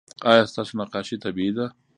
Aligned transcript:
ایا 0.29 0.43
ستاسو 0.51 0.73
نقاشي 0.81 1.15
طبیعي 1.23 1.51
ده؟ 1.57 1.65